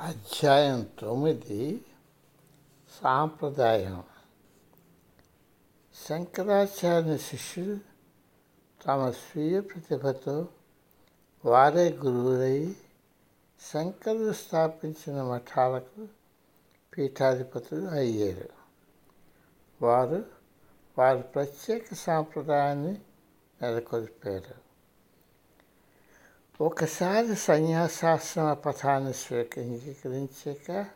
అధ్యాయం 0.00 0.90
తొమ్మిది. 0.98 1.84
సాంప్రదాయం. 3.02 4.02
శంకరాచార్య 6.08 7.16
శిష్యులు 7.16 7.78
తమ 8.86 9.10
స్వీయ 9.10 9.60
ప్రతిభతో 9.60 10.48
వారే 11.44 11.90
గురువులై 11.90 12.76
శంకరులు 13.72 14.32
స్థాపించిన 14.32 15.22
మఠాలకు 15.22 16.08
పీఠాధిపతులు 16.96 17.86
అయ్యారు. 17.86 18.48
వారు 19.82 20.24
వారి 20.98 21.22
ప్రత్యేక 21.22 21.94
సాంప్రదాయాన్ని 21.94 23.00
నెలకొల్పారు. 23.62 24.69
ఒకసారి 26.60 27.36
సన్యాసాశ్రమ 27.36 28.52
పథాన్ని 28.52 29.14
స్వీకరించాక 29.14 30.86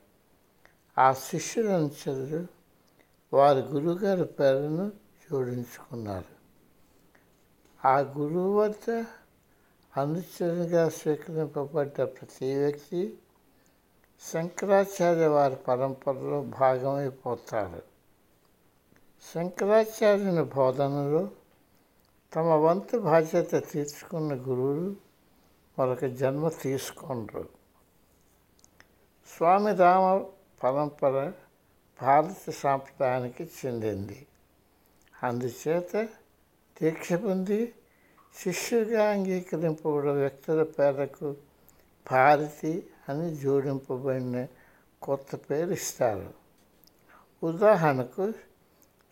ఆ 0.99 1.13
శిష్యుల 1.13 1.69
అనుచరులు 1.75 2.47
వారి 3.33 3.61
గురువుగారి 3.61 4.25
పేరును 4.25 4.93
జోడించుకున్నారు. 5.31 6.35
ఆ 7.85 7.99
గురువు 7.99 8.61
వద్ద 8.61 9.05
అనుచరునిగా 9.97 10.89
స్వీకరింపబడ్డ 10.89 12.03
ప్రతి 12.03 12.57
వ్యక్తి 12.57 13.19
శంకరాచార్య 14.33 15.27
వారి 15.27 15.57
పరంపరలో 15.57 16.43
భాగమైపోతారు 16.43 17.83
శంకరాచార్యుని 19.35 20.45
బోధనలో 20.45 21.31
తమ 22.35 22.43
వంతు 22.43 22.99
బాధ్యత 22.99 23.53
తీర్చుకున్న 23.71 24.35
గురువులు 24.35 24.97
మరొక 25.79 26.05
జన్మ 26.05 26.49
తీసుకొనరు 26.49 27.49
స్వామి 29.37 29.75
రామ 29.75 30.25
పరంపర 30.63 31.33
భారత 32.03 32.51
సాంప్రదాయానికి 32.51 33.45
చెందింది. 33.45 34.27
అందుచేత 35.23 36.09
దీక్ష 36.83 37.13
పొంది 37.13 37.75
శిష్యుగా 38.35 39.11
అంగీకరింపబడిన 39.11 40.11
వ్యక్తుల 40.11 40.63
పేరకు 40.63 41.37
భారతి 42.11 42.87
అని 43.09 43.37
జోడింపబడిన 43.37 44.47
కొత్త 45.03 45.37
పేరు 45.37 45.71
ఇస్తారు. 45.71 46.35
ఉదాహరణకు 47.43 48.33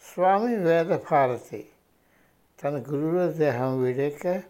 స్వామి 0.03 0.57
వేదభారతి 0.57 1.69
తన 2.63 2.75
గురువుల 2.79 3.33
దేహం 3.33 3.83
వీడాక 3.83 4.43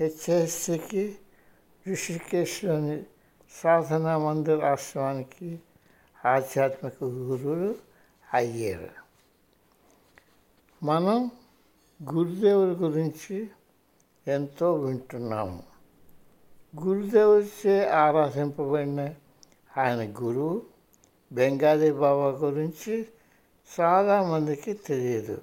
హెచ్ఎస్సికి 0.00 1.18
ఋషికేశ్లోని 1.90 3.02
సాధనా 3.50 4.18
మందిర్ 4.18 4.64
ఆశ్రమానికి 4.64 5.60
ఆధ్యాత్మిక 6.26 7.04
గురువులు 7.04 7.74
అయ్యారు. 8.34 8.88
మనం 10.82 11.30
గురుదేవుల 12.14 12.76
గురించి 12.80 13.50
ఎంతో 14.28 14.74
వింటున్నాము. 14.74 15.62
గురుదేవుడిచే 16.84 17.88
ఆరాధింపబడిన 17.88 19.14
ఆయన 19.78 20.10
గురువు 20.10 20.62
బెంగాలీ 21.32 21.92
బాబా 21.92 22.38
గురించి 22.38 23.06
చాలామందికి 23.80 24.72
తెలియదు. 24.72 25.42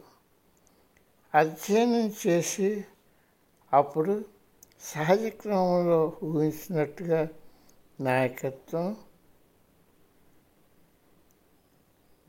అధ్యయనం 1.35 2.13
చేసి 2.27 2.85
అప్పుడు 3.73 4.32
సహజ 4.83 5.25
క్రమంలో 5.27 6.13
ఊహించినట్టుగా 6.23 7.27
నాయకత్వం 7.99 8.95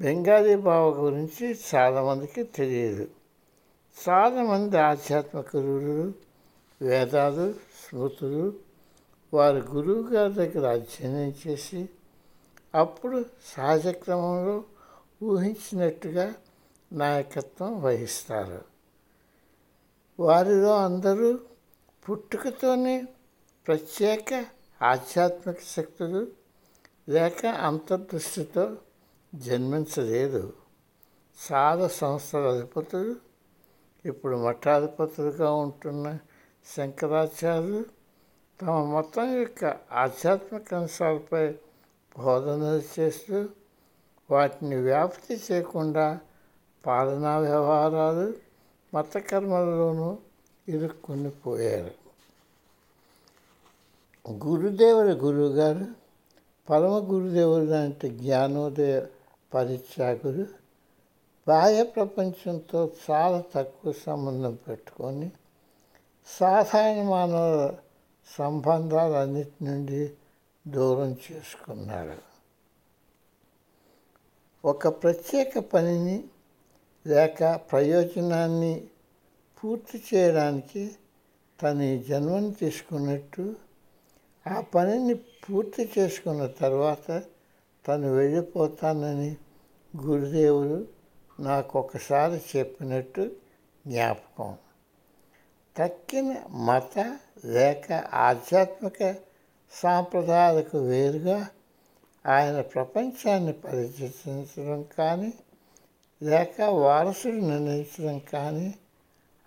బెంగాలీ 0.00 0.56
బావ 0.56 0.90
గురించి 0.90 1.58
చాలామందికి 1.74 2.42
తెలియదు. 2.42 3.08
చాలామంది 4.08 4.78
ఆధ్యాత్మిక 4.78 5.56
గురువులు 5.56 6.12
వేదాలు 6.84 7.52
స్మృతులు 7.52 8.54
వారి 9.34 9.60
గురువు 9.60 10.08
గారి 10.08 10.32
దగ్గర 10.32 10.70
అధ్యయనం 10.70 11.34
చేసి 11.46 11.88
అప్పుడు 12.74 13.24
సహజ 13.56 13.86
క్రమంలో 13.86 14.64
ఊహించినట్టుగా 15.22 16.34
నాయకత్వం 16.92 17.82
వహిస్తారు. 17.82 18.62
వారిలో 20.20 20.84
అందరూ 20.84 21.38
పుట్టుకతోనే 22.08 23.04
ప్రత్యేక 23.66 24.44
ఆధ్యాత్మిక 24.82 25.56
శక్తులు 25.76 26.28
లేక 27.08 27.46
అంతర్దృష్టితో 27.46 28.76
జన్మించలేదు. 29.34 30.52
చాలా 31.38 31.88
సంస్థల 31.88 32.48
అధిపతులు 32.48 33.16
ఇప్పుడు 34.04 34.36
మఠాధిపతులుగా 34.36 35.52
ఉంటున్న 35.52 36.18
శంకరాచార్యులు 36.76 37.84
తమ 38.60 38.96
మతం 38.96 39.38
యొక్క 39.38 39.76
ఆధ్యాత్మిక 39.92 40.74
అంశాలపై 40.74 41.54
బోధనలు 42.18 42.82
చేస్తూ 43.00 43.48
వాటిని 44.30 44.76
వ్యాప్తి 44.76 45.40
చేయకుండా 45.52 46.20
పాలనా 46.86 47.38
వ్యవహారాలు 47.38 48.34
మత 48.94 49.18
కర్మలలోనూ 49.18 50.18
ఇరుక్కొని 50.68 51.30
పోయారు 51.30 51.92
గురుదేవుడి 54.26 55.14
గురువుగారు 55.14 55.86
పరమ 56.68 56.94
గురుదేవుడు 57.10 57.64
లాంటి 57.64 58.08
జ్ఞానోదయ 58.10 58.94
పరిత్యాగులు 59.52 60.44
బాహ్య 61.46 61.82
ప్రపంచంతో 61.82 62.80
చాలా 63.02 63.42
తక్కువ 63.54 63.92
సంబంధం 64.06 64.54
పెట్టుకొని 64.54 65.28
సాధారణ 66.28 67.02
మానవ 67.08 67.50
సంబంధాలన్నిటి 68.28 69.64
నుండి 69.64 70.00
దూరం 70.66 71.10
చేసుకున్నాడు 71.24 72.16
ఒక 74.64 74.88
ప్రత్యేక 75.02 75.58
పనిని 75.72 76.24
లేక 77.06 77.60
ప్రయోజనాన్ని 77.72 78.74
పూర్తి 79.62 80.02
చేయడానికి 80.14 80.94
తన 81.62 81.82
ఈ 81.82 81.98
జన్మను 81.98 82.50
తీసుకున్నట్టు 82.52 83.56
ఆ 84.46 84.60
పనిని 84.60 85.14
పూర్తి 85.14 85.92
చేసుకున్న 85.98 86.46
తర్వాత 86.46 87.22
తను 87.88 88.12
వెళ్ళిపోతానని 88.12 89.36
గురుదేవుడు 89.96 90.86
నాకు 91.40 91.78
ఒకసారి 91.78 92.42
చెప్పినట్టు 92.56 93.30
జ్ఞాపకం. 93.86 94.56
తక్కిన 95.76 96.36
మత 96.50 97.18
లేక 97.44 97.92
ఆధ్యాత్మిక 98.14 99.14
సాంప్రదాయాలకు 99.72 100.78
వేరుగా 100.78 101.46
ఆయన 102.26 102.60
ప్రపంచాన్ని 102.60 103.52
పరిచయించడం 103.52 104.84
కానీ 104.98 105.32
లేక 106.22 106.60
వారసుడు 106.60 107.40
నిర్ణయించడం 107.46 108.18
కానీ 108.32 108.74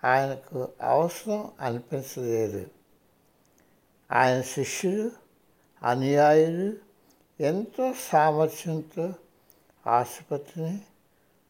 ఆయనకు 0.04 0.68
అవసరం 0.82 1.50
అనిపించలేదు. 1.60 2.70
ఆయన 4.12 4.40
శిష్యులు 4.42 5.10
అనుయాయులు 5.82 6.76
ఎంతో 7.40 7.94
సామర్థ్యంతో 8.12 9.14
ఆసుపత్రిని 9.86 10.80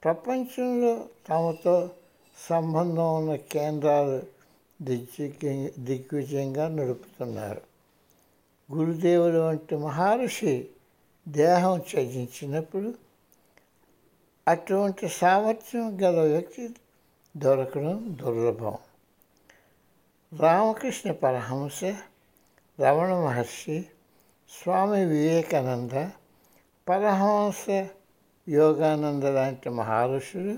ప్రపంచంలో 0.04 1.08
తమతో 1.28 1.90
సంబంధం 2.48 3.14
ఉన్న 3.14 3.34
కేంద్రాలు 3.34 4.22
దిగ్విజయంగా 4.82 5.70
దిగ్విజయంగా 5.78 6.68
నడుపుతున్నారు. 6.68 7.62
గురుదేవుడు 8.72 9.48
వంటి 9.48 9.76
మహర్షి 9.76 10.68
దేహం 11.28 11.78
త్యజించినప్పుడు 11.90 12.94
అటువంటి 14.48 15.08
సామర్థ్యం 15.08 16.02
గల 16.02 16.20
వ్యక్తి 16.20 16.68
దొరకడం 17.38 18.18
దుర్లభం. 18.22 18.76
రామకృష్ణ 20.38 21.12
పరహంస 21.12 21.84
రమణ 22.80 23.14
మహర్షి 23.14 23.86
స్వామి 24.62 25.04
వివేకానంద 25.04 26.08
పరహంస 26.88 27.86
యోగానంద 28.48 29.24
లాంటి 29.24 29.70
మహర్షులు 29.70 30.56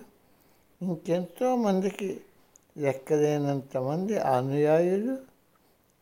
ఇంకెంతో 0.82 1.56
మందికి 1.56 2.20
లెక్కలేనంత 2.78 3.78
మంది 3.78 4.18
అనుయాయులు 4.18 5.18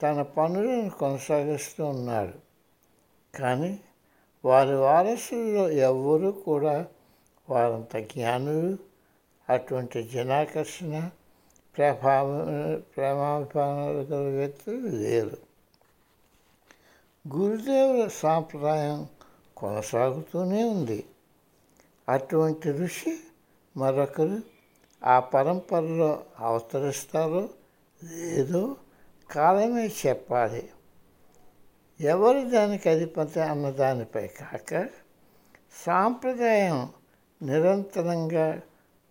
తన 0.02 0.22
పనులను 0.22 0.90
కొనసాగిస్తూ 0.90 1.86
ఉన్నారు. 1.86 2.34
కానీ 3.40 3.80
వారి 4.44 4.74
వారసుల్లో 4.74 5.70
ఎవ్వరూ 5.70 6.32
కూడా 6.32 6.86
వారంత 7.50 7.96
జ్ఞానులు 7.96 8.87
అటువంటి 9.50 10.02
జనాకర్షణ 10.02 11.10
ప్రభావ 11.78 12.26
ప్రేమాభిమానాలు 12.96 13.98
గల 13.98 14.38
వ్యక్తులు 14.38 14.88
లేరు. 14.88 15.36
గురుదేవుల 17.36 18.08
సాంప్రదాయం 18.08 19.08
కొనసాగుతూనే 19.56 20.64
ఉంది. 20.64 21.04
అటువంటి 22.08 22.72
ఋషి 22.72 23.18
మరొకరు 23.76 24.38
ఆ 25.04 25.20
పరంపరలో 25.20 26.24
అవతరిస్తారో 26.38 27.48
లేదో 28.04 28.76
కాలమే 29.30 29.86
చెప్పాలి. 30.06 30.70
ఎవరు 32.00 32.48
దానికి 32.48 32.88
అధిపతి 32.88 33.40
అన్న 33.40 33.70
దానిపై 33.70 34.26
కాక 34.26 34.88
సాంప్రదాయం 35.86 36.88
నిరంతరంగా 37.42 38.62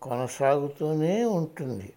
కొనసాగుతూనే 0.02 1.24
ఉంటుంది. 1.24 1.92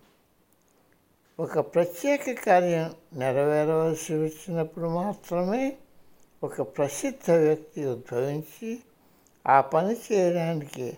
ఒక 1.40 1.60
ప్రత్యేక 1.60 2.32
కార్యం 2.32 2.96
నెరవేరవలసి 3.14 4.14
వచ్చినప్పుడు 4.14 4.86
మాత్రమే 4.86 5.78
ఒక 6.44 6.62
ప్రసిద్ధ 6.62 7.32
వ్యక్తి 7.32 7.86
ఉద్భవించి 7.86 8.80
ఆ 9.48 9.62
పని 9.62 9.94
చేయడానికి 9.94 10.98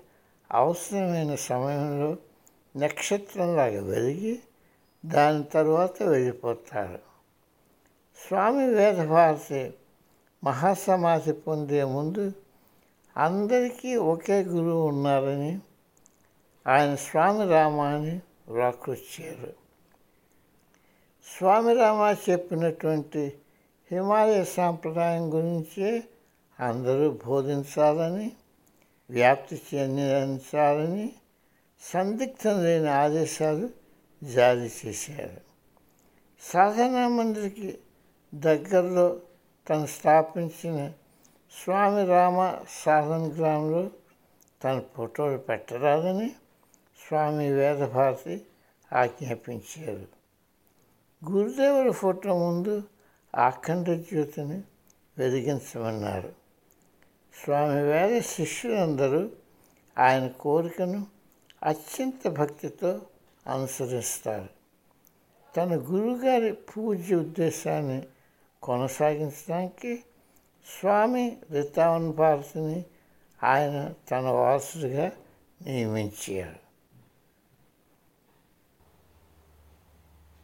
అవసరమైన 0.52 1.36
సమయంలో 1.36 2.18
నక్షత్రంలాగా 2.78 3.84
వెలిగి 3.84 4.40
దాని 5.06 5.44
తర్వాత 5.44 6.04
వెళ్ళిపోతారు. 6.04 7.00
స్వామి 8.28 8.66
వేదభారతి 8.68 9.74
మహాసమాధి 10.44 11.34
పొందే 11.34 11.84
ముందు 11.84 12.34
అందరికీ 13.18 13.96
ఒకే 13.96 14.44
గురువు 14.44 14.88
ఉన్నారని 14.88 15.60
ఆయన 16.68 16.96
స్వామి 16.96 17.48
రామాని 17.50 18.22
వ్రాకొచ్చారు 18.50 19.54
స్వామి 21.38 21.74
రామ 21.74 22.16
చెప్పినటువంటి 22.30 23.34
హిమాలయ 23.92 24.44
సాంప్రదాయం 24.44 25.34
గురించే 25.34 26.04
అందరూ 26.60 27.20
బోధించాలని 27.26 28.32
వ్యాప్తి 29.10 29.62
చెందించాలని 29.74 31.14
సందిగ్ధం 31.82 32.64
లేని 32.64 32.90
ఆదేశాలు 32.90 33.70
జారీ 34.24 34.72
చేశారు. 34.86 35.42
సాధనా 36.42 37.08
మందిరికి 37.08 37.80
దగ్గరలో 38.36 39.20
తను 39.70 39.86
స్థాపించిన 39.86 40.92
స్వామి 41.64 42.06
రామ 42.06 42.58
సాధన 42.70 43.32
గ్రామంలో 43.38 43.90
తన 44.64 44.82
ఫోటోలు 44.98 45.38
పెట్టరాదని 45.38 46.32
స్వామి 47.08 47.52
వేదభారతి 47.52 48.46
ఆజ్ఞాపించారు. 48.94 50.08
గురుదేవుల 51.32 51.92
ఫోటో 51.92 52.38
ముందు 52.38 52.84
అఖండ 53.36 53.92
జ్యోతిని 53.92 54.62
వెలిగించమన్నారు. 55.18 56.34
స్వామి 57.44 57.82
వేద 57.82 58.22
శిష్యులందరూ 58.22 59.30
ఆయన 59.98 60.28
కోరికను 60.28 61.06
అత్యంత 61.64 62.28
భక్తితో 62.28 63.02
అనుసరిస్తారు. 63.48 64.50
తన 65.58 65.76
గురుగారి 65.76 66.54
పూజ్య 66.54 67.16
ఉద్దేశాన్ని 67.16 68.02
కొనసాగించడానికి 68.64 70.04
స్వామి 70.80 71.38
రితావన్ 71.52 72.12
భారతిని 72.12 72.86
ఆయన 73.44 73.94
తన 74.12 74.22
వారసుడిగా 74.22 75.12
నియమించారు. 75.62 76.63